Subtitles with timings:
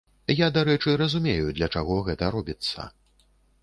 [0.37, 2.93] Я, дарэчы, разумею, для чаго гэта робіцца.